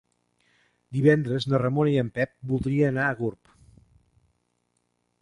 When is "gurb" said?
3.23-3.57